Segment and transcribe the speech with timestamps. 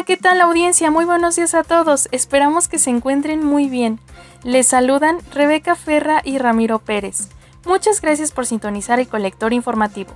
[0.00, 0.90] Hola, ¿qué tal audiencia?
[0.90, 2.08] Muy buenos días a todos.
[2.10, 4.00] Esperamos que se encuentren muy bien.
[4.42, 7.28] Les saludan Rebeca Ferra y Ramiro Pérez.
[7.66, 10.12] Muchas gracias por sintonizar el colector informativo.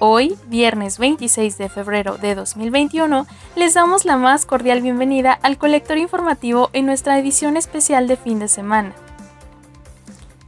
[0.00, 5.96] Hoy, viernes 26 de febrero de 2021, les damos la más cordial bienvenida al colector
[5.96, 8.94] informativo en nuestra edición especial de fin de semana.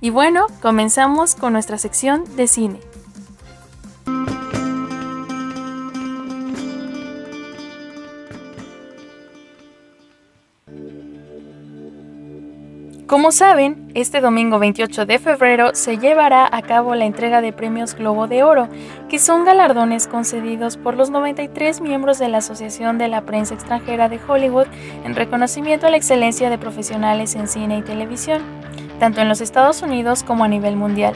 [0.00, 2.80] Y bueno, comenzamos con nuestra sección de cine.
[13.08, 17.94] Como saben, este domingo 28 de febrero se llevará a cabo la entrega de premios
[17.94, 18.68] Globo de Oro,
[19.08, 24.10] que son galardones concedidos por los 93 miembros de la Asociación de la Prensa Extranjera
[24.10, 24.66] de Hollywood
[25.06, 28.42] en reconocimiento a la excelencia de profesionales en cine y televisión,
[29.00, 31.14] tanto en los Estados Unidos como a nivel mundial.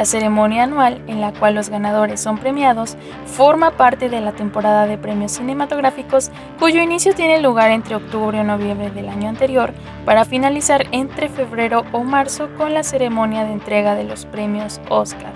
[0.00, 4.86] La ceremonia anual, en la cual los ganadores son premiados, forma parte de la temporada
[4.86, 9.74] de premios cinematográficos cuyo inicio tiene lugar entre octubre o noviembre del año anterior
[10.06, 15.34] para finalizar entre febrero o marzo con la ceremonia de entrega de los premios Oscar.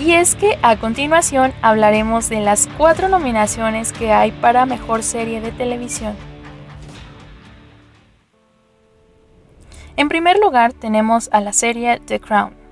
[0.00, 5.40] Y es que a continuación hablaremos de las cuatro nominaciones que hay para Mejor Serie
[5.40, 6.14] de Televisión.
[9.96, 12.63] En primer lugar tenemos a la serie The Crown.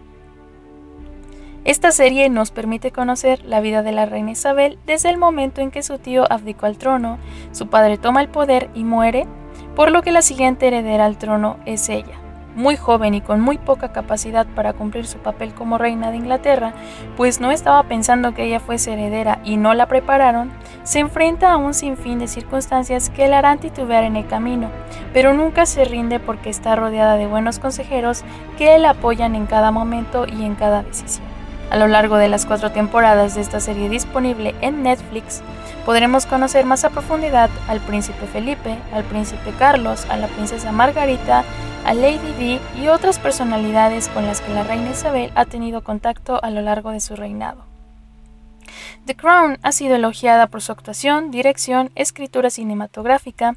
[1.65, 5.71] Esta serie nos permite conocer la vida de la reina Isabel desde el momento en
[5.71, 7.19] que su tío abdicó al trono,
[7.53, 9.29] su padre toma el poder y muere,
[9.77, 12.19] por lo que la siguiente heredera al trono es ella.
[12.57, 16.75] Muy joven y con muy poca capacidad para cumplir su papel como reina de Inglaterra,
[17.17, 20.51] pues no estaba pensando que ella fuese heredera y no la prepararon,
[20.83, 24.69] se enfrenta a un sinfín de circunstancias que la harán titubear en el camino,
[25.15, 28.25] pero nunca se rinde porque está rodeada de buenos consejeros
[28.59, 31.32] que la apoyan en cada momento y en cada decisión.
[31.73, 35.41] A lo largo de las cuatro temporadas de esta serie disponible en Netflix,
[35.87, 41.45] podremos conocer más a profundidad al príncipe Felipe, al príncipe Carlos, a la princesa Margarita,
[41.87, 46.45] a Lady Di y otras personalidades con las que la reina Isabel ha tenido contacto
[46.45, 47.65] a lo largo de su reinado.
[49.07, 53.57] The Crown ha sido elogiada por su actuación, dirección, escritura cinematográfica,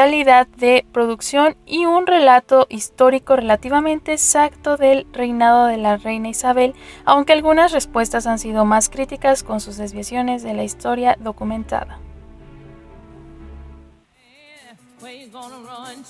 [0.00, 6.74] calidad de producción y un relato histórico relativamente exacto del reinado de la reina Isabel,
[7.04, 11.98] aunque algunas respuestas han sido más críticas con sus desviaciones de la historia documentada.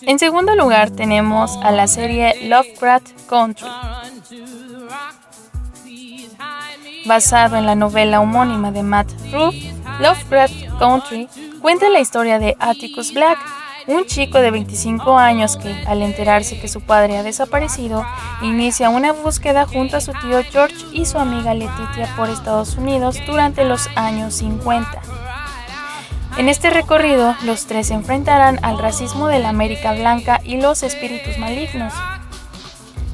[0.03, 3.67] En segundo lugar tenemos a la serie Lovecraft Country.
[7.07, 9.57] Basado en la novela homónima de Matt Ruff,
[9.99, 11.29] Lovecraft Country
[11.61, 13.39] cuenta la historia de Atticus Black,
[13.87, 18.05] un chico de 25 años que, al enterarse que su padre ha desaparecido,
[18.43, 23.19] inicia una búsqueda junto a su tío George y su amiga Letitia por Estados Unidos
[23.27, 25.01] durante los años 50.
[26.37, 30.83] En este recorrido, los tres se enfrentarán al racismo de la América Blanca y los
[30.83, 31.93] espíritus malignos.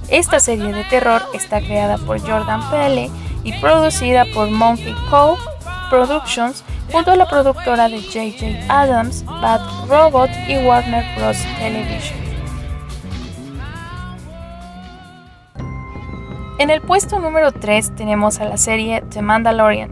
[0.09, 3.11] Esta serie de terror está creada por Jordan Pele
[3.43, 5.41] y producida por Monkey Cove
[5.91, 8.65] Productions junto a la productora de J.J.
[8.69, 11.39] Adams, Bad Robot y Warner Bros.
[11.59, 12.27] Television.
[16.59, 19.91] En el puesto número 3 tenemos a la serie The Mandalorian.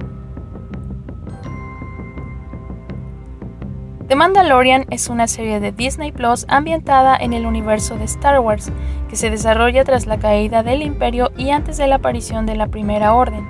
[4.08, 8.70] The Mandalorian es una serie de Disney Plus ambientada en el universo de Star Wars,
[9.08, 12.68] que se desarrolla tras la caída del imperio y antes de la aparición de la
[12.68, 13.46] Primera Orden.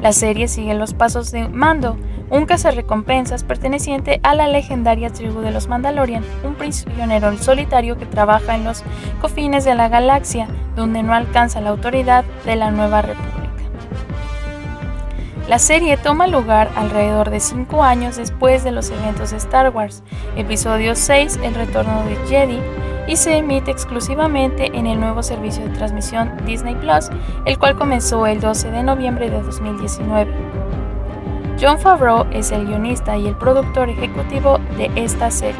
[0.00, 1.96] La serie sigue los pasos de Mando,
[2.34, 8.56] un cazarrecompensas perteneciente a la legendaria tribu de los Mandalorian, un prisionero solitario que trabaja
[8.56, 8.82] en los
[9.20, 13.30] cofines de la galaxia, donde no alcanza la autoridad de la nueva república.
[15.48, 20.02] La serie toma lugar alrededor de 5 años después de los eventos de Star Wars,
[20.36, 22.58] episodio 6, El retorno de Jedi,
[23.06, 27.10] y se emite exclusivamente en el nuevo servicio de transmisión Disney Plus,
[27.44, 30.53] el cual comenzó el 12 de noviembre de 2019.
[31.60, 35.54] John Favreau es el guionista y el productor ejecutivo de esta serie.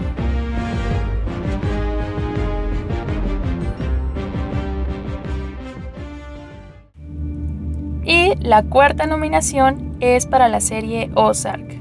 [8.04, 11.80] Y la cuarta nominación es para la serie Ozark.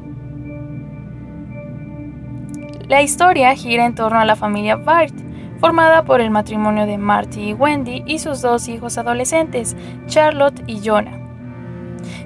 [2.87, 5.13] La historia gira en torno a la familia Bart,
[5.59, 9.75] formada por el matrimonio de Marty y Wendy y sus dos hijos adolescentes,
[10.05, 11.22] Charlotte y Jonah.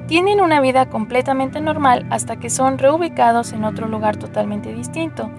[0.07, 5.29] Tienen una vida completamente normal hasta que son reubicados en otro lugar totalmente distinto.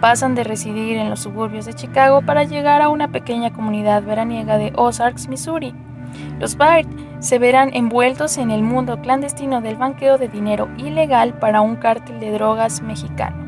[0.00, 4.58] Pasan de residir en los suburbios de Chicago para llegar a una pequeña comunidad veraniega
[4.58, 5.74] de Ozarks, Missouri.
[6.38, 6.88] Los Bart
[7.18, 12.20] se verán envueltos en el mundo clandestino del banqueo de dinero ilegal para un cártel
[12.20, 13.42] de drogas mexicano.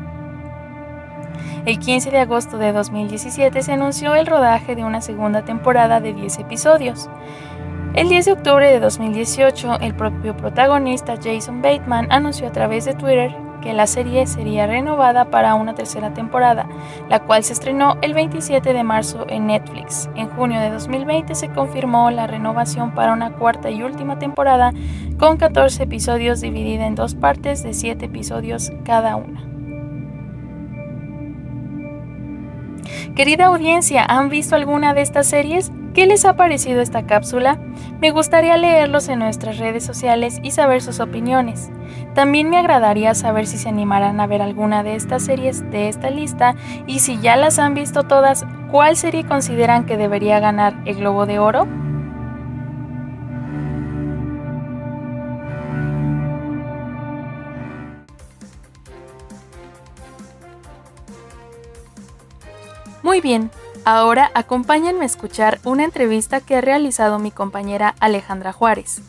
[1.65, 6.13] El 15 de agosto de 2017 se anunció el rodaje de una segunda temporada de
[6.13, 7.09] 10 episodios.
[7.95, 12.93] El 10 de octubre de 2018, el propio protagonista Jason Bateman anunció a través de
[12.93, 16.67] Twitter que la serie sería renovada para una tercera temporada,
[17.09, 20.09] la cual se estrenó el 27 de marzo en Netflix.
[20.17, 24.73] En junio de 2020 se confirmó la renovación para una cuarta y última temporada
[25.17, 29.41] con 14 episodios dividida en dos partes de 7 episodios cada una.
[33.15, 35.71] Querida audiencia, ¿han visto alguna de estas series?
[35.95, 37.57] ¿Qué les ha parecido esta cápsula?
[38.01, 41.69] Me gustaría leerlos en nuestras redes sociales y saber sus opiniones.
[42.13, 46.09] También me agradaría saber si se animarán a ver alguna de estas series de esta
[46.09, 46.55] lista
[46.85, 51.25] y si ya las han visto todas, ¿cuál serie consideran que debería ganar el Globo
[51.25, 51.65] de Oro?
[63.01, 63.49] Muy bien,
[63.85, 69.01] ahora acompáñenme a escuchar una entrevista que ha realizado mi compañera Alejandra Juárez.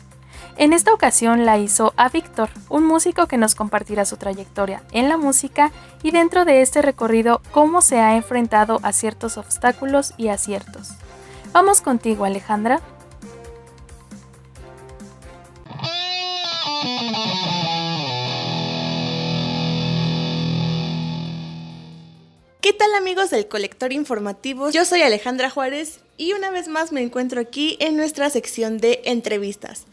[0.55, 5.09] En esta ocasión la hizo a Víctor, un músico que nos compartirá su trayectoria en
[5.09, 5.71] la música
[6.01, 10.89] y dentro de este recorrido cómo se ha enfrentado a ciertos obstáculos y aciertos.
[11.53, 12.81] Vamos contigo Alejandra.
[22.61, 24.71] ¿Qué tal amigos del colector informativo?
[24.71, 29.01] Yo soy Alejandra Juárez y una vez más me encuentro aquí en nuestra sección de
[29.05, 29.85] entrevistas.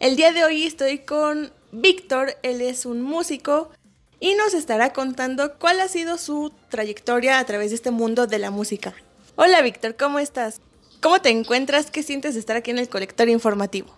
[0.00, 3.70] El día de hoy estoy con Víctor, él es un músico
[4.18, 8.40] y nos estará contando cuál ha sido su trayectoria a través de este mundo de
[8.40, 8.92] la música.
[9.36, 10.60] Hola Víctor, ¿cómo estás?
[11.00, 11.92] ¿Cómo te encuentras?
[11.92, 13.88] ¿Qué sientes de estar aquí en el colector informativo?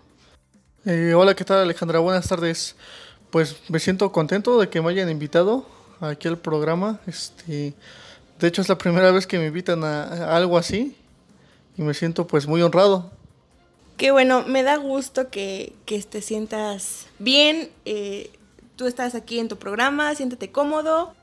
[0.85, 1.97] Eh, hola, ¿qué tal Alejandra?
[1.97, 2.75] Buenas tardes.
[3.31, 5.65] Pues me siento contento de que me hayan invitado
[5.99, 6.99] aquí al programa.
[7.07, 7.73] Este,
[8.43, 10.97] de hecho, es la primera vez que me invitan a, algo así
[11.77, 13.09] y me siento pues muy honrado.
[13.95, 17.69] Qué bueno, me da gusto que, te sientas bien.
[17.85, 18.31] Eh,
[18.75, 21.13] tú estás aquí en tu programa, siéntete cómodo.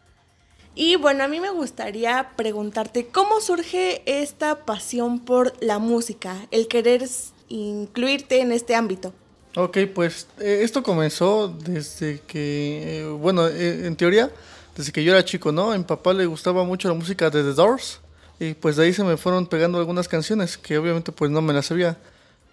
[0.75, 6.69] Y bueno, a mí me gustaría preguntarte, ¿cómo surge esta pasión por la música, el
[6.69, 7.07] querer
[7.49, 9.13] incluirte en este ámbito?
[9.57, 14.31] Ok, pues eh, esto comenzó desde que, eh, bueno, en teoría
[14.77, 15.73] desde que yo era chico, ¿no?
[15.73, 18.01] A mi papá le gustaba mucho la música de The Doors
[18.39, 21.53] y pues de ahí se me fueron pegando algunas canciones que obviamente pues no me
[21.53, 21.99] las sabía.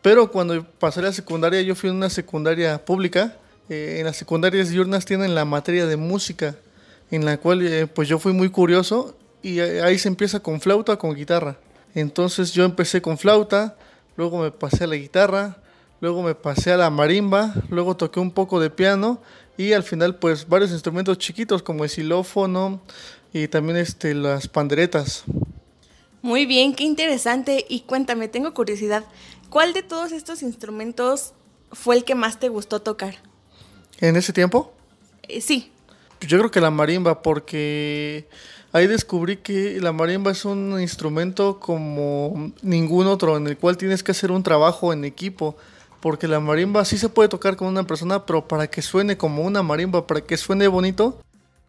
[0.02, 3.38] Pero cuando pasé a la secundaria, yo fui en una secundaria pública.
[3.70, 6.56] Eh, en las secundarias diurnas tienen la materia de música,
[7.12, 10.98] en la cual eh, pues yo fui muy curioso y ahí se empieza con flauta,
[10.98, 11.58] con guitarra.
[11.96, 13.78] Entonces yo empecé con flauta,
[14.16, 15.58] luego me pasé a la guitarra,
[16.02, 19.22] luego me pasé a la marimba, luego toqué un poco de piano
[19.58, 22.82] y al final pues varios instrumentos chiquitos como el xilófono
[23.34, 25.24] y también este, las panderetas.
[26.22, 27.66] Muy bien, qué interesante.
[27.70, 29.04] Y cuéntame, tengo curiosidad,
[29.50, 31.34] ¿cuál de todos estos instrumentos
[31.72, 33.16] fue el que más te gustó tocar?
[34.00, 34.74] ¿En ese tiempo?
[35.24, 35.72] Eh, sí.
[36.22, 38.28] Yo creo que la marimba, porque
[38.72, 44.04] ahí descubrí que la marimba es un instrumento como ningún otro, en el cual tienes
[44.04, 45.56] que hacer un trabajo en equipo
[46.08, 49.44] porque la marimba sí se puede tocar con una persona, pero para que suene como
[49.44, 51.20] una marimba, para que suene bonito,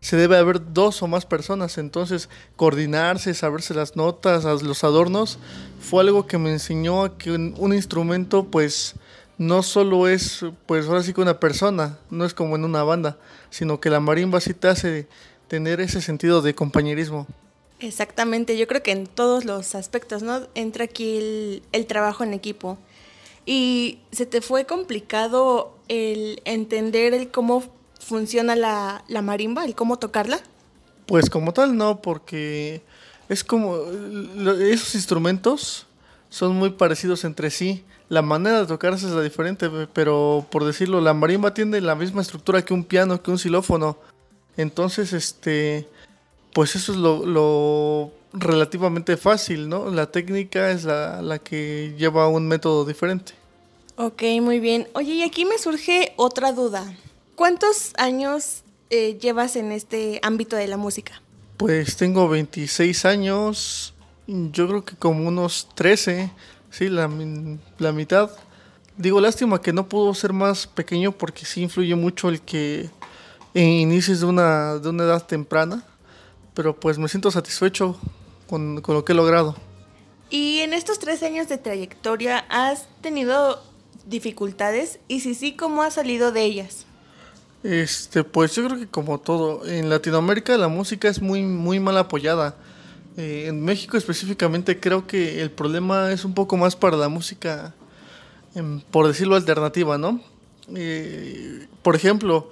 [0.01, 1.77] se debe haber dos o más personas.
[1.77, 5.41] Entonces, coordinarse, saberse las notas, los adornos,
[5.81, 8.95] fue algo que me enseñó a que un instrumento, pues,
[9.39, 13.19] no solo es, pues, ahora sí que una persona, no es como en una banda,
[13.51, 15.09] sino que la marimba sí te hace
[15.49, 17.27] tener ese sentido de compañerismo.
[17.81, 20.47] Exactamente, yo creo que en todos los aspectos, ¿no?
[20.55, 22.79] Entra aquí el, el trabajo en equipo.
[23.51, 27.63] ¿Y se te fue complicado el entender el cómo
[27.99, 30.39] funciona la, marimba, el cómo tocarla?
[31.07, 32.83] Pues como tal no, porque
[33.31, 33.79] es como
[34.61, 35.87] esos instrumentos
[36.29, 37.87] son muy parecidos entre sí.
[38.11, 42.21] La manera de tocarse es la diferente, pero por decirlo, la marimba tiene la misma
[42.21, 43.97] estructura que un piano, que un xilófono.
[44.59, 45.89] Entonces, este,
[46.53, 49.91] pues eso es lo relativamente fácil, ¿no?
[49.91, 53.33] La técnica es la, la que lleva un método diferente.
[53.97, 54.87] Ok, muy bien.
[54.95, 56.95] Oye, y aquí me surge otra duda.
[57.35, 61.21] ¿Cuántos años eh, llevas en este ámbito de la música?
[61.57, 63.95] Pues tengo 26 años,
[64.27, 66.31] yo creo que como unos 13,
[66.71, 67.11] sí, la,
[67.79, 68.31] la mitad.
[68.97, 72.91] Digo, lástima que no pudo ser más pequeño porque sí influye mucho el que
[73.55, 75.85] inicies de una, de una edad temprana,
[76.55, 77.97] pero pues me siento satisfecho
[78.49, 79.57] con, con lo que he logrado.
[80.31, 83.63] Y en estos tres años de trayectoria, ¿has tenido
[84.07, 84.99] dificultades?
[85.09, 86.87] Y si sí, ¿cómo has salido de ellas?
[87.63, 91.97] Este, pues yo creo que como todo, en Latinoamérica la música es muy, muy mal
[91.97, 92.57] apoyada.
[93.17, 97.75] Eh, en México específicamente creo que el problema es un poco más para la música,
[98.55, 100.21] em, por decirlo alternativa, ¿no?
[100.75, 102.51] Eh, por ejemplo,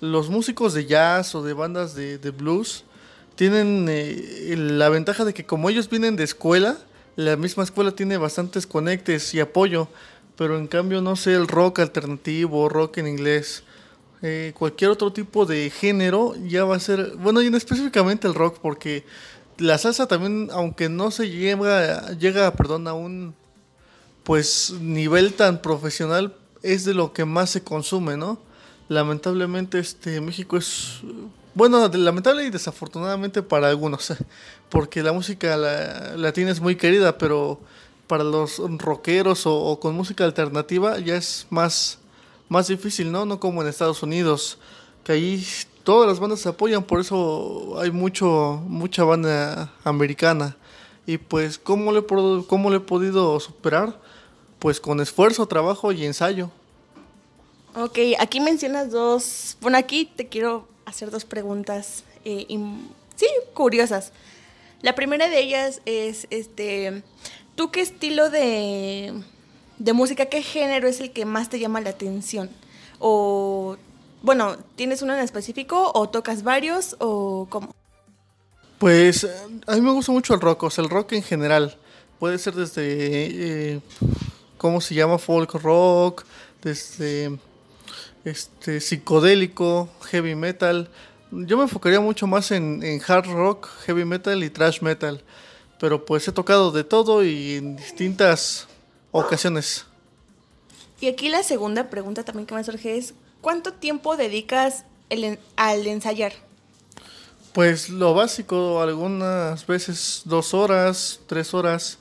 [0.00, 2.84] los músicos de jazz o de bandas de, de blues
[3.36, 6.78] tienen eh, la ventaja de que como ellos vienen de escuela,
[7.16, 9.88] la misma escuela tiene bastantes conectes y apoyo,
[10.36, 13.64] pero en cambio no sé, el rock alternativo, rock en inglés,
[14.22, 18.58] eh, cualquier otro tipo de género ya va a ser, bueno, y específicamente el rock,
[18.60, 19.04] porque
[19.58, 23.34] la salsa también, aunque no se llega, llega perdón, a un
[24.22, 28.38] pues nivel tan profesional, es de lo que más se consume, ¿no?
[28.88, 31.02] Lamentablemente este México es
[31.54, 34.12] bueno, lamentable y desafortunadamente para algunos,
[34.68, 37.60] porque la música latina es muy querida, pero
[38.06, 41.98] para los rockeros o, con música alternativa ya es más,
[42.48, 43.24] más difícil, ¿no?
[43.24, 44.58] No como en Estados Unidos,
[45.04, 45.46] que ahí
[45.84, 50.56] todas las bandas se apoyan, por eso hay mucho, mucha banda americana.
[51.06, 54.00] Y pues, ¿cómo le, ¿cómo le he podido superar?
[54.58, 56.50] Pues con esfuerzo, trabajo y ensayo.
[57.76, 62.46] Ok, aquí mencionas dos, bueno, aquí te quiero hacer dos preguntas, eh,
[63.16, 64.12] sí, curiosas.
[64.80, 67.02] La primera de ellas es, este,
[67.56, 69.12] ¿tú qué estilo de,
[69.78, 72.48] de música, qué género es el que más te llama la atención?
[73.00, 73.76] O,
[74.22, 77.74] bueno, ¿tienes uno en específico o tocas varios o cómo?
[78.78, 79.26] Pues
[79.66, 81.76] a mí me gusta mucho el rock, o sea, el rock en general.
[82.20, 82.84] Puede ser desde,
[83.74, 83.80] eh,
[84.58, 85.18] ¿cómo se llama?
[85.18, 86.24] Folk rock,
[86.62, 87.36] desde
[88.24, 90.88] este, psicodélico, heavy metal.
[91.30, 95.22] Yo me enfocaría mucho más en, hard rock, heavy metal y thrash metal.
[95.80, 98.68] Pero pues he tocado de todo y en distintas
[99.10, 99.86] ocasiones.
[101.00, 104.84] Y aquí la segunda pregunta también que me surge es, ¿cuánto tiempo dedicas
[105.56, 106.32] al ensayar?
[107.52, 111.98] Pues lo básico, algunas veces dos horas, tres horas.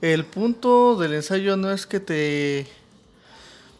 [0.00, 2.66] El punto del ensayo no es que te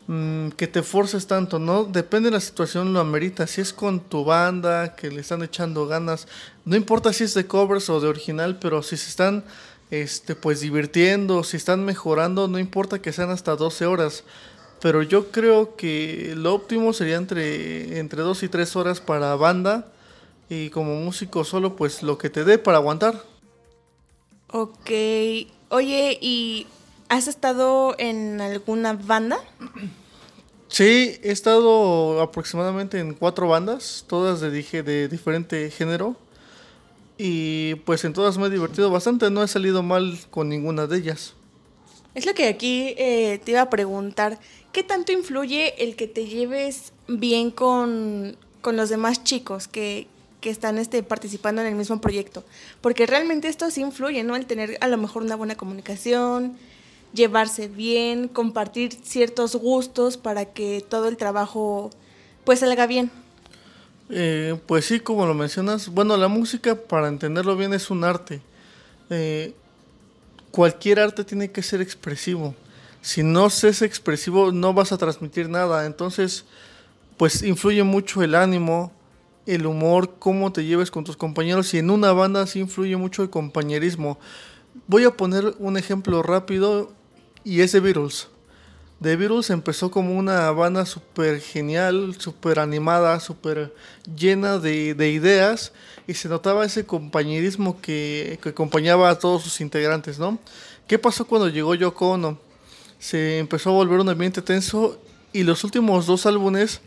[0.08, 1.84] Mm, que te forces tanto, ¿no?
[1.84, 3.46] Depende de la situación, lo amerita.
[3.46, 6.28] Si es con tu banda, que le están echando ganas,
[6.64, 9.44] no importa si es de covers o de original, pero si se están
[9.90, 14.22] este, pues divirtiendo, si están mejorando, no importa que sean hasta 12 horas.
[14.80, 19.88] Pero yo creo que lo óptimo sería entre, entre 2 y 3 horas para banda
[20.48, 23.24] y como músico solo pues lo que te dé para aguantar.
[24.52, 24.90] Ok,
[25.70, 26.68] oye, ¿y
[27.08, 29.38] ¿Has estado en alguna banda?
[30.68, 36.16] Sí, he estado aproximadamente en cuatro bandas, todas de, dije, de diferente género.
[37.18, 40.98] Y pues en todas me he divertido bastante, no he salido mal con ninguna de
[40.98, 41.34] ellas.
[42.14, 44.38] Es lo que aquí eh, te iba a preguntar,
[44.72, 50.08] ¿qué tanto influye el que te lleves bien con, con los demás chicos que,
[50.40, 52.44] que están este, participando en el mismo proyecto?
[52.80, 54.34] Porque realmente esto sí influye, ¿no?
[54.34, 56.56] El tener a lo mejor una buena comunicación,
[57.16, 61.90] llevarse bien, compartir ciertos gustos para que todo el trabajo
[62.44, 63.10] pues salga bien.
[64.08, 68.40] Eh, pues sí, como lo mencionas, bueno, la música para entenderlo bien es un arte.
[69.10, 69.54] Eh,
[70.52, 72.54] cualquier arte tiene que ser expresivo.
[73.00, 75.86] Si no es expresivo no vas a transmitir nada.
[75.86, 76.44] Entonces,
[77.16, 78.92] pues influye mucho el ánimo,
[79.46, 81.72] el humor, cómo te lleves con tus compañeros.
[81.74, 84.18] Y en una banda sí influye mucho el compañerismo.
[84.86, 86.92] Voy a poner un ejemplo rápido
[87.46, 88.26] y es The Beatles.
[89.00, 93.72] The Beatles empezó como una banda súper genial, súper animada, súper
[94.16, 95.72] llena de, ideas
[96.08, 100.40] y se notaba ese compañerismo que, acompañaba a todos sus integrantes, ¿no?
[100.88, 102.36] ¿Qué pasó cuando llegó Yoko Ono?
[102.98, 105.00] Se empezó a volver un ambiente tenso
[105.32, 106.80] y los últimos dos álbumes,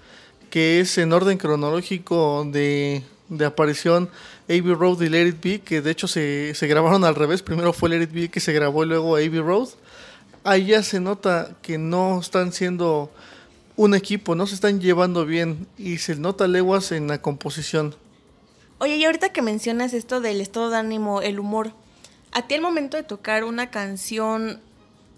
[0.49, 4.09] que es en orden cronológico de, de aparición,
[4.49, 7.71] Abbey Road y Let It Be, que de hecho se, se grabaron al revés, primero
[7.71, 9.69] fue Let It Be que se grabó y luego Abbey Road
[10.43, 13.11] ahí ya se nota que no están siendo
[13.75, 17.95] un equipo, no se están llevando bien y se nota leguas en la composición.
[18.79, 21.73] Oye, y ahorita que mencionas esto del estado de ánimo, el humor,
[22.31, 24.59] ¿a ti el momento de tocar una canción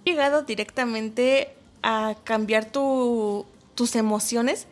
[0.01, 4.68] ha llegado directamente a cambiar tu, tus emociones?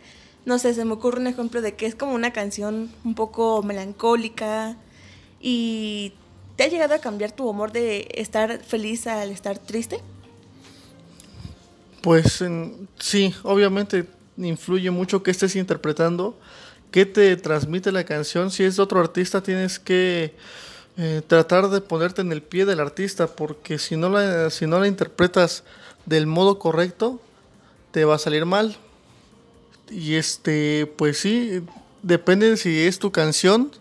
[0.46, 3.62] No sé, se me ocurre un ejemplo de que es como una canción un poco
[3.64, 4.78] melancólica
[5.42, 6.14] ¿Y
[6.56, 10.00] te ha llegado a cambiar tu humor de estar feliz al estar triste?
[12.02, 12.44] Pues
[13.00, 14.06] sí, obviamente
[14.38, 16.38] influye mucho que estés interpretando,
[16.92, 18.52] qué te transmite la canción.
[18.52, 20.34] Si es de otro artista, tienes que
[20.98, 24.80] eh, tratar de ponerte en el pie del artista, porque si no, la, si no
[24.80, 25.64] la interpretas
[26.06, 27.22] del modo correcto,
[27.92, 28.78] te va a salir mal.
[29.90, 31.62] Y este, pues sí,
[32.02, 33.72] depende si es tu canción,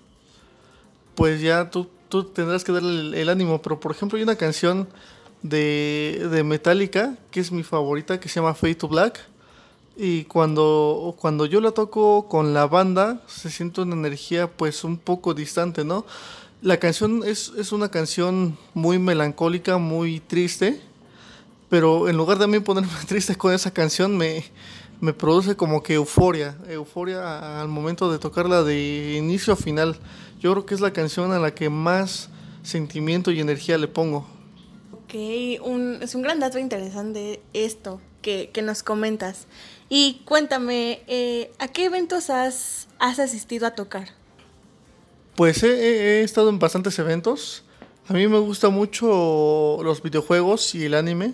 [1.15, 3.61] pues ya tú, tú tendrás que darle el, ánimo.
[3.63, 4.89] Pero por ejemplo, hay una canción
[5.43, 9.21] de, de Metallica, que es mi favorita, que se llama Fade to Black
[10.01, 14.97] y cuando, cuando yo la toco con la banda, se siente una energía pues un
[14.97, 16.07] poco distante, ¿no?
[16.63, 20.81] La canción es, es una canción muy melancólica, muy triste,
[21.69, 24.45] pero en lugar de a mí ponerme triste con esa canción, me,
[25.01, 29.99] me produce como que euforia, euforia al momento de tocarla de inicio a final.
[30.39, 32.31] Yo creo que es la canción a la que más
[32.63, 34.38] sentimiento y energía le pongo.
[35.09, 39.47] Ok, es un gran dato interesante esto que, nos comentas.
[39.89, 44.09] Y cuéntame, eh, ¿a qué eventos has, has, asistido a tocar?
[45.35, 47.65] Pues he, estado en bastantes eventos.
[48.07, 51.33] A mí me gusta mucho los videojuegos y el anime.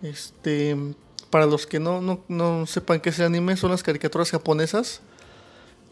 [0.00, 0.76] Este,
[1.28, 5.00] para los que no sepan qué es el anime, son las caricaturas japonesas,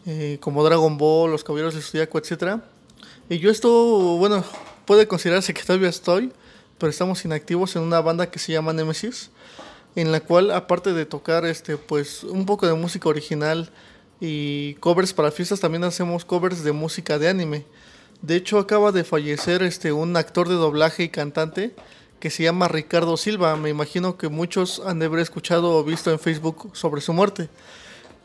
[0.05, 2.61] eh, como Dragon Ball, Los Caballeros del Zodiaco, etc.
[3.29, 3.69] Y yo esto,
[4.15, 4.45] bueno,
[4.85, 6.31] puede considerarse que todavía estoy,
[6.81, 9.29] pero estamos inactivos en una banda que se llama Nemesis
[9.95, 13.69] en la cual aparte de tocar este pues un poco de música original
[14.19, 17.65] y covers para fiestas también hacemos covers de música de anime.
[18.23, 21.75] De hecho acaba de fallecer este un actor de doblaje y cantante
[22.19, 23.55] que se llama Ricardo Silva.
[23.57, 27.47] Me imagino que muchos han de haber escuchado o visto en Facebook sobre su muerte.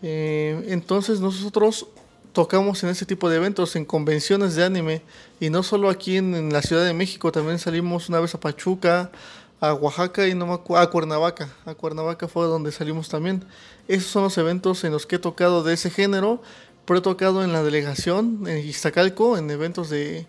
[0.01, 1.89] Eh, entonces nosotros
[2.37, 5.01] tocamos en ese tipo de eventos, en convenciones de anime,
[5.41, 9.11] y no solo aquí en, la Ciudad de México, también salimos una vez a Pachuca,
[9.59, 11.49] a Oaxaca y no a Cuernavaca.
[11.65, 13.43] A Cuernavaca fue donde salimos también.
[13.89, 16.43] Esos son los eventos en los que he tocado de ese género,
[16.85, 20.27] pero he tocado en la delegación, en Iztacalco, en eventos de,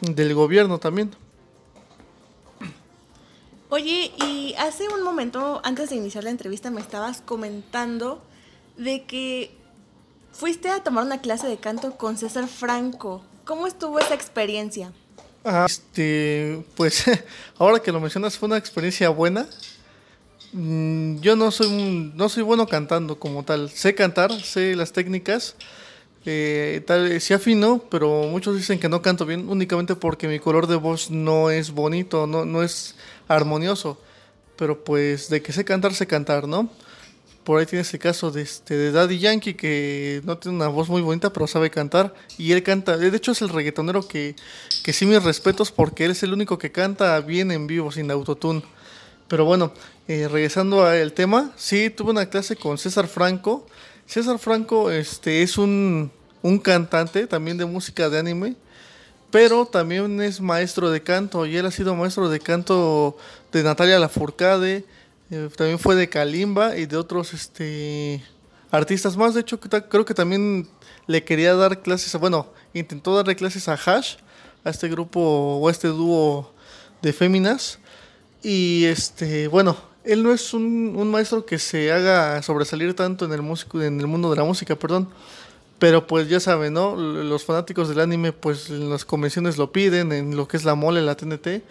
[0.00, 1.14] del gobierno también.
[3.68, 8.22] Oye, y hace un momento, antes de iniciar la entrevista, me estabas comentando
[8.78, 9.62] de que
[10.34, 13.22] fuiste a tomar una clase de canto con César Franco.
[13.44, 14.92] ¿Cómo estuvo esa experiencia?
[15.44, 17.04] Ah, este, pues
[17.58, 19.46] ahora que lo mencionas fue una experiencia buena.
[20.52, 23.70] Mm, yo no soy no soy bueno cantando como tal.
[23.70, 25.56] Sé cantar, sé las técnicas.
[26.26, 30.66] Eh, tal, sí afino, pero muchos dicen que no canto bien únicamente porque mi color
[30.66, 32.96] de voz no es bonito, no, no es
[33.28, 34.00] armonioso.
[34.56, 36.70] Pero pues de que sé cantar, sé cantar, ¿no?
[37.44, 40.88] Por ahí tienes el caso de, este, de Daddy Yankee, que no tiene una voz
[40.88, 42.14] muy bonita, pero sabe cantar.
[42.38, 44.34] Y él canta, de hecho es el reggaetonero que,
[44.82, 48.10] que sí mis respetos, porque él es el único que canta bien en vivo, sin
[48.10, 48.62] autotune.
[49.28, 49.72] Pero bueno,
[50.08, 53.66] eh, regresando al tema, sí, tuve una clase con César Franco.
[54.06, 56.10] César Franco este, es un,
[56.42, 58.54] un cantante también de música de anime,
[59.30, 63.16] pero también es maestro de canto, y él ha sido maestro de canto
[63.50, 64.84] de Natalia Lafourcade,
[65.34, 68.22] eh, también fue de Kalimba y de otros este,
[68.70, 69.34] artistas más.
[69.34, 70.68] De hecho, creo que también
[71.06, 74.16] le quería dar clases, bueno, intentó darle clases a Hash,
[74.64, 76.52] a este grupo o a este dúo
[77.02, 77.78] de féminas.
[78.42, 83.32] Y este, bueno, él no es un, un, maestro que se haga sobresalir tanto en
[83.32, 85.08] el, músico, en el mundo de la música, perdón.
[85.78, 86.94] Pero pues ya saben, ¿no?
[86.94, 90.74] Los fanáticos del anime, pues en las convenciones lo piden, en lo que es la
[90.74, 91.62] mole, la TNT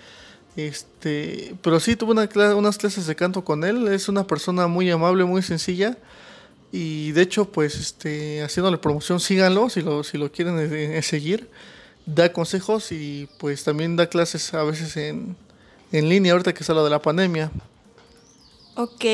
[0.55, 3.87] este, pero sí tuve una unas clases de canto con él.
[3.87, 5.97] Es una persona muy amable, muy sencilla.
[6.71, 11.01] Y de hecho, pues, este, haciéndole promoción, síganlo si lo, si lo quieren eh, eh,
[11.01, 11.49] seguir.
[12.05, 15.37] Da consejos y pues también da clases a veces en,
[15.93, 17.51] en línea, ahorita que está lo de la pandemia.
[18.75, 19.05] Ok,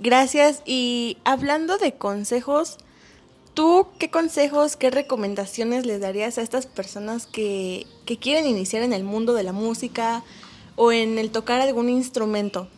[0.00, 0.62] gracias.
[0.64, 2.78] Y hablando de consejos,
[3.54, 8.94] ¿tú qué consejos, qué recomendaciones le darías a estas personas que, que quieren iniciar en
[8.94, 10.24] el mundo de la música,
[10.76, 12.68] o en el tocar algún instrumento?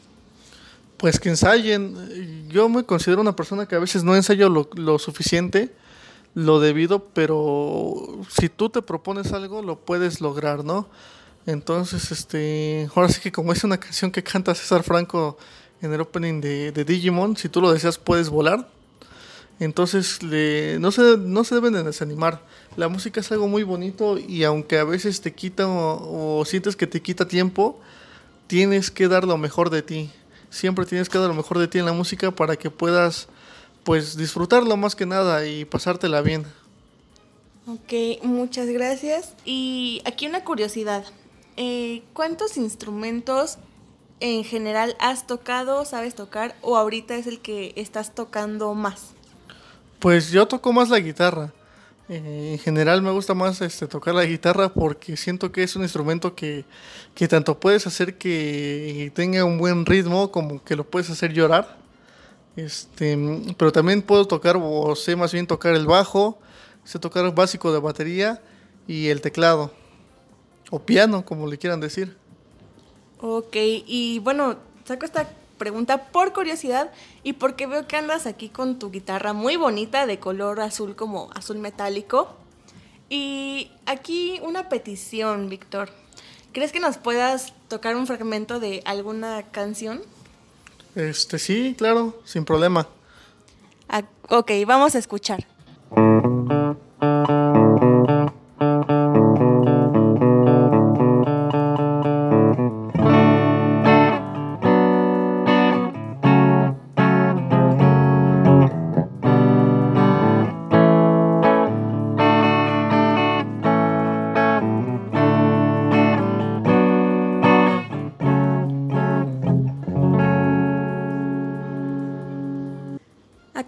[0.97, 2.49] Pues que ensayen.
[2.49, 5.73] Yo me considero una persona que a veces no ensayo lo, suficiente,
[6.35, 10.89] lo debido, pero si tú te propones algo, lo puedes lograr, ¿no?
[11.47, 15.37] Entonces, este, ahora sí que como es una canción que canta César Franco
[15.83, 18.69] en el opening de, Digimon, si tú lo deseas puedes volar.
[19.61, 22.43] Entonces, no, se, no se deben de desanimar.
[22.77, 26.87] La música es algo muy bonito y aunque a veces te quita o, sientes que
[26.87, 27.79] te quita tiempo,
[28.49, 30.11] tienes que dar lo mejor de ti.
[30.51, 33.29] Siempre tienes que dar lo mejor de ti en la música para que puedas
[33.85, 36.47] pues disfrutarlo más que nada y pasártela bien.
[37.67, 39.35] Ok, muchas gracias.
[39.45, 41.05] Y aquí una curiosidad.
[41.57, 43.59] Eh, ¿Cuántos instrumentos
[44.19, 49.15] en general has tocado, sabes tocar o ahorita es el que estás tocando más?
[50.05, 51.51] Pues yo toco más la guitarra.
[52.11, 55.83] Eh, en general me gusta más este, tocar la guitarra porque siento que es un
[55.83, 56.67] instrumento que,
[57.15, 61.79] que, tanto puedes hacer que tenga un buen ritmo como que lo puedes hacer llorar.
[62.55, 63.17] Este,
[63.57, 66.39] pero también puedo tocar, o sé más bien tocar el bajo,
[66.85, 68.43] sé tocar el básico de batería
[68.87, 69.73] y el teclado.
[70.71, 72.15] O piano, como le quieran decir.
[73.23, 75.31] Ok, y bueno, saco esta
[75.65, 76.91] pregunta por curiosidad
[77.23, 81.31] y porque veo que andas aquí con tu guitarra muy bonita de color azul como
[81.35, 82.37] azul metálico.
[83.09, 85.89] Y aquí una petición, Víctor.
[86.53, 90.03] ¿Crees que nos puedas tocar un fragmento de alguna canción?
[90.97, 92.87] Este sí, claro, sin problema.
[93.89, 95.47] Ah, ok, vamos a escuchar.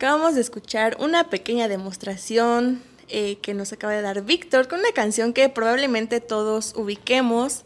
[0.06, 4.92] Acabamos de escuchar una pequeña demostración eh, que nos acaba de dar Víctor con una
[4.92, 7.64] canción que probablemente todos ubiquemos.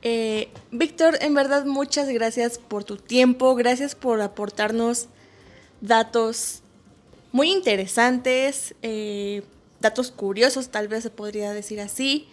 [0.00, 5.08] Eh, Víctor, en verdad muchas gracias por tu tiempo, gracias por aportarnos
[5.82, 6.62] datos
[7.30, 9.42] muy interesantes, eh,
[9.80, 12.26] datos curiosos tal vez se podría decir así.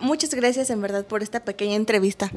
[0.00, 2.32] muchas gracias en verdad por esta pequeña entrevista.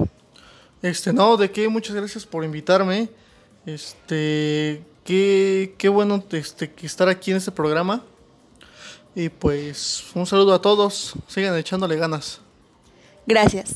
[0.82, 3.08] Este, no, de qué, muchas gracias por invitarme.
[3.66, 8.04] Este, Qué, qué bueno este, estar aquí en este programa.
[9.16, 11.14] Y pues un saludo a todos.
[11.28, 12.42] Sigan echándole ganas.
[13.26, 13.76] Gracias.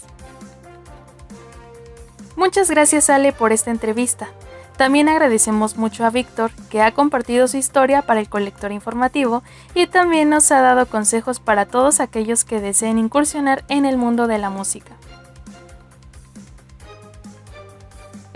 [2.35, 4.29] Muchas gracias Ale por esta entrevista.
[4.77, 9.41] También agradecemos mucho a Víctor que ha compartido su historia para el colector informativo
[9.73, 14.27] y también nos ha dado consejos para todos aquellos que deseen incursionar en el mundo
[14.27, 14.95] de la música.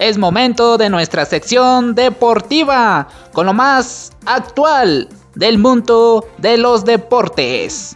[0.01, 7.95] Es momento de nuestra sección deportiva, con lo más actual del mundo de los deportes.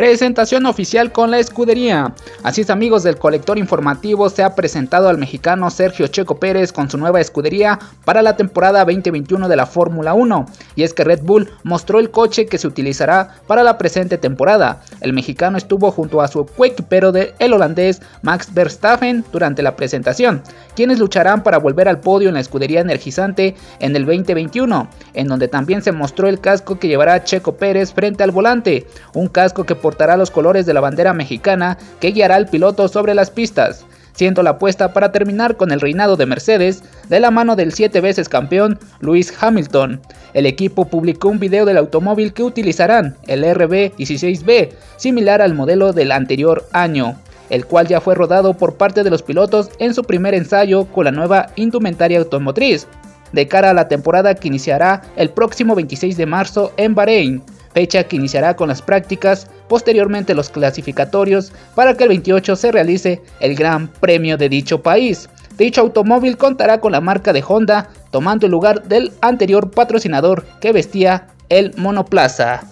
[0.00, 2.14] Presentación oficial con la escudería.
[2.42, 6.88] Así es amigos del colector informativo, se ha presentado al mexicano Sergio Checo Pérez con
[6.88, 10.46] su nueva escudería para la temporada 2021 de la Fórmula 1.
[10.74, 14.80] Y es que Red Bull mostró el coche que se utilizará para la presente temporada.
[15.02, 20.42] El mexicano estuvo junto a su coequipero de el holandés Max Verstappen durante la presentación,
[20.74, 25.48] quienes lucharán para volver al podio en la escudería energizante en el 2021, en donde
[25.48, 29.74] también se mostró el casco que llevará Checo Pérez frente al volante, un casco que
[29.90, 34.44] portará los colores de la bandera mexicana que guiará al piloto sobre las pistas, siendo
[34.44, 38.28] la apuesta para terminar con el reinado de Mercedes de la mano del siete veces
[38.28, 40.00] campeón Lewis Hamilton.
[40.32, 46.12] El equipo publicó un video del automóvil que utilizarán, el RB16B, similar al modelo del
[46.12, 47.16] anterior año
[47.48, 51.06] el cual ya fue rodado por parte de los pilotos en su primer ensayo con
[51.06, 52.86] la nueva indumentaria automotriz,
[53.32, 57.42] de cara a la temporada que iniciará el próximo 26 de marzo en Bahrein
[57.72, 63.22] fecha que iniciará con las prácticas, posteriormente los clasificatorios, para que el 28 se realice
[63.40, 65.28] el Gran Premio de dicho país.
[65.56, 70.72] Dicho automóvil contará con la marca de Honda, tomando el lugar del anterior patrocinador que
[70.72, 72.62] vestía el monoplaza.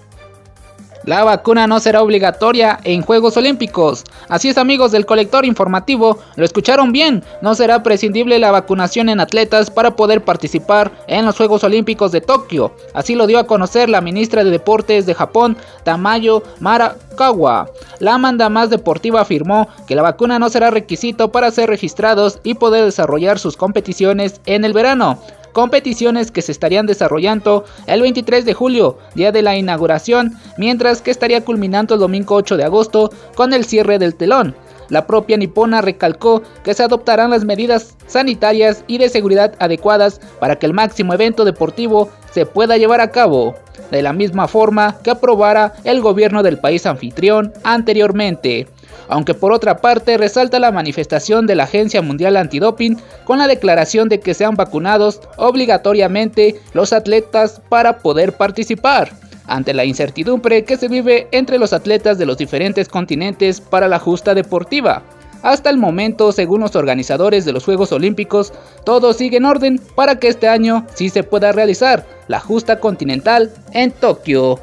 [1.08, 4.04] La vacuna no será obligatoria en Juegos Olímpicos.
[4.28, 9.18] Así es amigos del colector informativo, lo escucharon bien, no será prescindible la vacunación en
[9.18, 12.72] atletas para poder participar en los Juegos Olímpicos de Tokio.
[12.92, 17.70] Así lo dio a conocer la ministra de Deportes de Japón, Tamayo Marakawa.
[18.00, 22.52] La manda más deportiva afirmó que la vacuna no será requisito para ser registrados y
[22.52, 25.18] poder desarrollar sus competiciones en el verano
[25.52, 31.10] competiciones que se estarían desarrollando el 23 de julio, día de la inauguración, mientras que
[31.10, 34.54] estaría culminando el domingo 8 de agosto con el cierre del telón.
[34.88, 40.56] La propia nipona recalcó que se adoptarán las medidas sanitarias y de seguridad adecuadas para
[40.56, 43.54] que el máximo evento deportivo se pueda llevar a cabo,
[43.90, 48.66] de la misma forma que aprobara el gobierno del país anfitrión anteriormente
[49.08, 54.08] aunque por otra parte resalta la manifestación de la Agencia Mundial Antidoping con la declaración
[54.08, 59.10] de que sean vacunados obligatoriamente los atletas para poder participar,
[59.46, 63.98] ante la incertidumbre que se vive entre los atletas de los diferentes continentes para la
[63.98, 65.02] justa deportiva.
[65.42, 68.52] Hasta el momento, según los organizadores de los Juegos Olímpicos,
[68.84, 73.52] todo sigue en orden para que este año sí se pueda realizar la justa continental
[73.72, 74.58] en Tokio.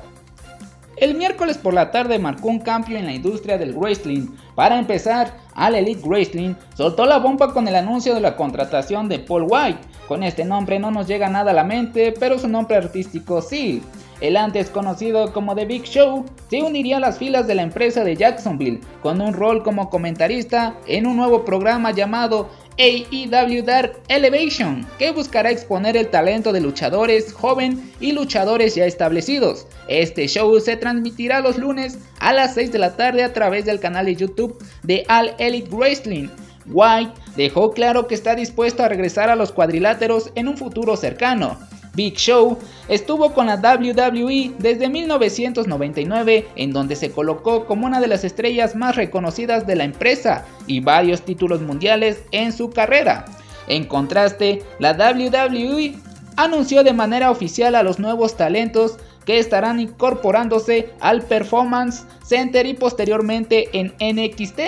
[0.97, 4.27] El miércoles por la tarde marcó un cambio en la industria del wrestling.
[4.55, 9.19] Para empezar, All Elite Wrestling soltó la bomba con el anuncio de la contratación de
[9.19, 9.79] Paul White.
[10.07, 13.83] Con este nombre no nos llega nada a la mente, pero su nombre artístico sí.
[14.21, 18.05] El antes conocido como The Big Show se uniría a las filas de la empresa
[18.05, 24.85] de Jacksonville con un rol como comentarista en un nuevo programa llamado AEW Dark Elevation,
[24.99, 29.67] que buscará exponer el talento de luchadores joven y luchadores ya establecidos.
[29.87, 33.79] Este show se transmitirá los lunes a las 6 de la tarde a través del
[33.79, 36.27] canal de YouTube de All Elite Wrestling.
[36.67, 41.57] White dejó claro que está dispuesto a regresar a los cuadriláteros en un futuro cercano.
[41.95, 48.07] Big Show estuvo con la WWE desde 1999 en donde se colocó como una de
[48.07, 53.25] las estrellas más reconocidas de la empresa y varios títulos mundiales en su carrera.
[53.67, 55.95] En contraste, la WWE
[56.35, 62.73] anunció de manera oficial a los nuevos talentos que estarán incorporándose al Performance Center y
[62.73, 64.59] posteriormente en NXT.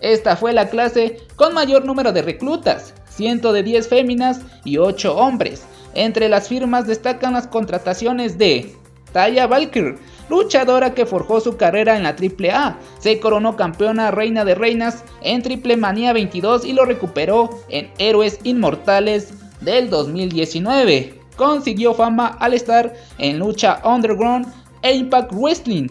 [0.00, 6.28] Esta fue la clase con mayor número de reclutas, 110 féminas y 8 hombres, entre
[6.28, 8.74] las firmas destacan las contrataciones de
[9.12, 9.98] Taya Valkyr,
[10.28, 15.42] luchadora que forjó su carrera en la AAA, se coronó campeona reina de reinas en
[15.42, 21.18] Triple Manía 22 y lo recuperó en Héroes Inmortales del 2019.
[21.36, 24.46] Consiguió fama al estar en lucha underground
[24.82, 25.88] e Impact Wrestling.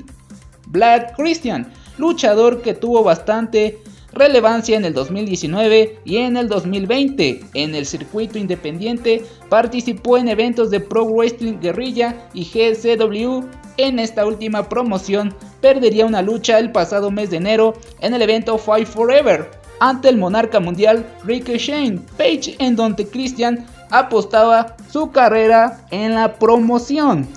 [0.68, 3.80] Black Christian, luchador que tuvo bastante
[4.14, 7.42] relevancia en el 2019 y en el 2020.
[7.54, 13.44] En el circuito independiente participó en eventos de Pro Wrestling Guerrilla y GCW.
[13.78, 18.58] En esta última promoción perdería una lucha el pasado mes de enero en el evento
[18.58, 26.16] Fight Forever ante el monarca mundial Shane Page en donde Christian apostaba su carrera en
[26.16, 27.28] la promoción.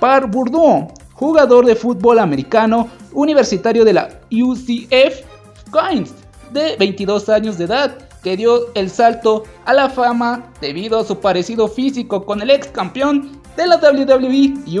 [0.00, 5.27] Par Bourdieu, jugador de fútbol americano universitario de la UCF,
[5.70, 6.14] Coins,
[6.52, 11.18] de 22 años de edad, que dio el salto a la fama debido a su
[11.18, 14.78] parecido físico con el ex campeón de la WWE y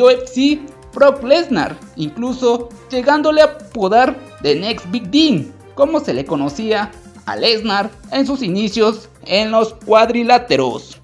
[0.00, 0.60] UFC,
[0.94, 6.90] Brock Lesnar, incluso llegándole a apodar The Next Big Dean, como se le conocía
[7.26, 11.00] a Lesnar en sus inicios en los cuadriláteros.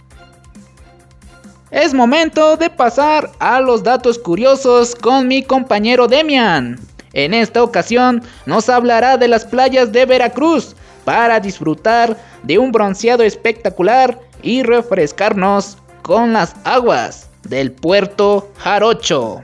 [1.71, 6.79] Es momento de pasar a los datos curiosos con mi compañero Demian.
[7.15, 13.23] En esta ocasión nos hablará de las playas de Veracruz para disfrutar de un bronceado
[13.23, 19.43] espectacular y refrescarnos con las aguas del puerto Jarocho.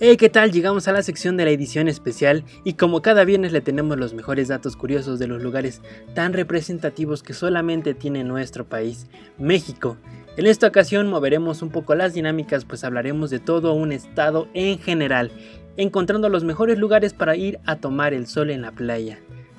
[0.00, 0.52] Hey, ¿qué tal?
[0.52, 4.14] Llegamos a la sección de la edición especial y como cada viernes le tenemos los
[4.14, 5.82] mejores datos curiosos de los lugares
[6.14, 9.08] tan representativos que solamente tiene nuestro país,
[9.38, 9.96] México.
[10.36, 14.78] En esta ocasión moveremos un poco las dinámicas pues hablaremos de todo un estado en
[14.78, 15.32] general,
[15.76, 19.18] encontrando los mejores lugares para ir a tomar el sol en la playa.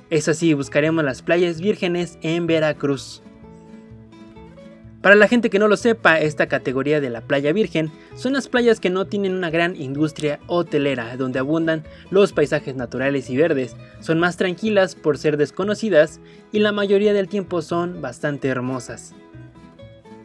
[0.09, 3.21] Eso sí, buscaremos las playas vírgenes en Veracruz.
[5.01, 8.49] Para la gente que no lo sepa, esta categoría de la playa virgen son las
[8.49, 13.77] playas que no tienen una gran industria hotelera, donde abundan los paisajes naturales y verdes,
[14.01, 16.19] son más tranquilas por ser desconocidas
[16.51, 19.15] y la mayoría del tiempo son bastante hermosas.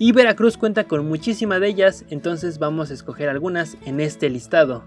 [0.01, 4.83] Y Veracruz cuenta con muchísimas de ellas, entonces vamos a escoger algunas en este listado.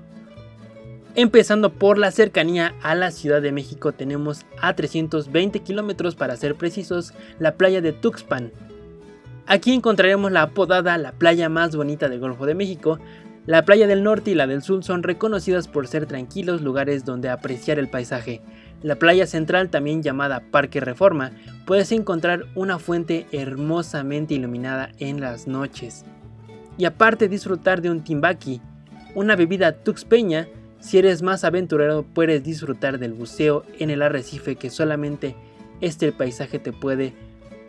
[1.16, 6.56] Empezando por la cercanía a la Ciudad de México tenemos a 320 kilómetros para ser
[6.56, 8.52] precisos la playa de Tuxpan,
[9.50, 13.00] Aquí encontraremos la apodada la playa más bonita del Golfo de México.
[13.46, 17.30] La playa del norte y la del sur son reconocidas por ser tranquilos lugares donde
[17.30, 18.42] apreciar el paisaje.
[18.84, 21.32] La playa central, también llamada Parque Reforma,
[21.66, 26.04] puedes encontrar una fuente hermosamente iluminada en las noches.
[26.78, 28.60] Y aparte disfrutar de un timbaqui,
[29.16, 30.50] una bebida tuxpeña,
[30.82, 35.38] si eres más aventurero puedes disfrutar del buceo en el arrecife que solamente
[35.80, 37.14] este paisaje te puede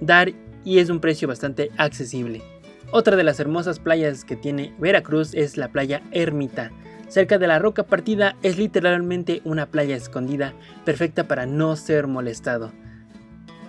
[0.00, 0.32] dar
[0.64, 2.42] y es un precio bastante accesible.
[2.90, 6.70] Otra de las hermosas playas que tiene Veracruz es la playa Ermita.
[7.08, 12.72] Cerca de la roca partida es literalmente una playa escondida, perfecta para no ser molestado.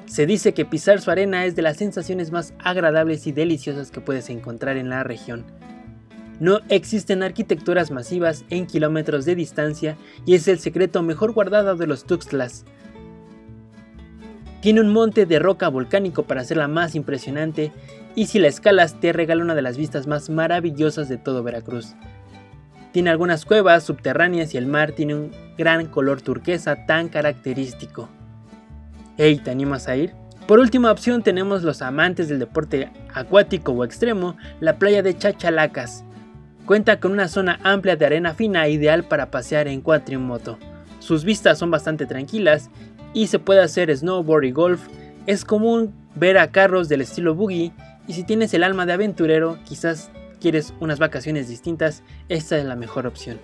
[0.05, 4.01] Se dice que pisar su arena es de las sensaciones más agradables y deliciosas que
[4.01, 5.45] puedes encontrar en la región.
[6.39, 11.85] No existen arquitecturas masivas en kilómetros de distancia y es el secreto mejor guardado de
[11.85, 12.65] los Tuxtlas.
[14.61, 17.71] Tiene un monte de roca volcánico para hacerla más impresionante
[18.15, 21.95] y si la escalas te regala una de las vistas más maravillosas de todo Veracruz.
[22.91, 28.09] Tiene algunas cuevas subterráneas y el mar tiene un gran color turquesa tan característico.
[29.17, 30.13] Hey, ¿te animas a ir?
[30.45, 36.03] Por última opción tenemos los amantes del deporte acuático o extremo, la playa de Chachalacas.
[36.65, 39.83] Cuenta con una zona amplia de arena fina ideal para pasear en
[40.19, 40.57] moto.
[40.99, 42.69] Sus vistas son bastante tranquilas
[43.13, 44.87] y se puede hacer snowboard y golf.
[45.25, 47.71] Es común ver a carros del estilo buggy
[48.07, 52.75] y si tienes el alma de aventurero, quizás quieres unas vacaciones distintas, esta es la
[52.75, 53.39] mejor opción.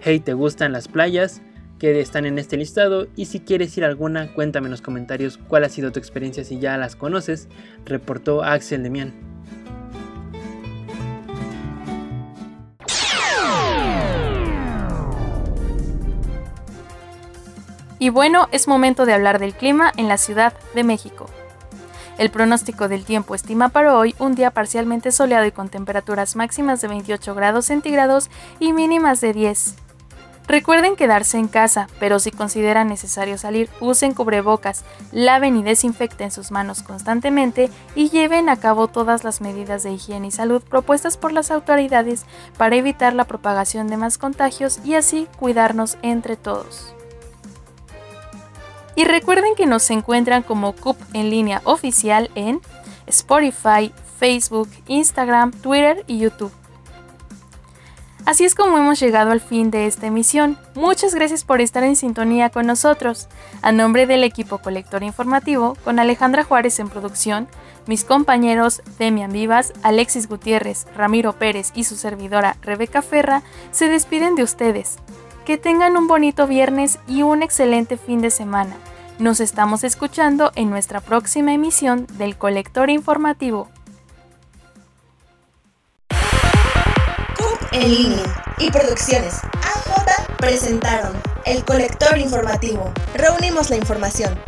[0.00, 1.42] Hey, ¿te gustan las playas?
[1.78, 5.38] que están en este listado y si quieres ir a alguna cuéntame en los comentarios
[5.48, 7.48] cuál ha sido tu experiencia si ya las conoces,
[7.84, 9.33] reportó Axel Demian.
[18.04, 21.24] Y bueno, es momento de hablar del clima en la Ciudad de México.
[22.18, 26.82] El pronóstico del tiempo estima para hoy un día parcialmente soleado y con temperaturas máximas
[26.82, 28.28] de 28 grados centígrados
[28.60, 29.76] y mínimas de 10.
[30.46, 36.50] Recuerden quedarse en casa, pero si consideran necesario salir, usen cubrebocas, laven y desinfecten sus
[36.50, 41.32] manos constantemente y lleven a cabo todas las medidas de higiene y salud propuestas por
[41.32, 42.26] las autoridades
[42.58, 46.94] para evitar la propagación de más contagios y así cuidarnos entre todos.
[48.96, 52.60] Y recuerden que nos encuentran como CUP en línea oficial en
[53.06, 56.52] Spotify, Facebook, Instagram, Twitter y YouTube.
[58.26, 60.56] Así es como hemos llegado al fin de esta emisión.
[60.74, 63.28] Muchas gracias por estar en sintonía con nosotros.
[63.60, 67.48] A nombre del equipo colector informativo, con Alejandra Juárez en producción,
[67.86, 74.36] mis compañeros Demian Vivas, Alexis Gutiérrez, Ramiro Pérez y su servidora Rebeca Ferra se despiden
[74.36, 74.96] de ustedes.
[75.44, 78.76] Que tengan un bonito viernes y un excelente fin de semana.
[79.18, 83.68] Nos estamos escuchando en nuestra próxima emisión del Colector Informativo.
[87.74, 91.12] en línea y producciones AJ presentaron
[91.44, 92.92] El Colector Informativo.
[93.14, 94.38] Reunimos la información